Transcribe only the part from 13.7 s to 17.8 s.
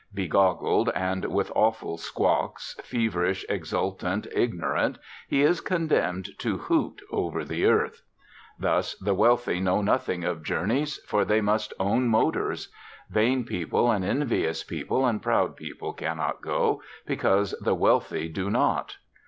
and envious people and proud people cannot go, because the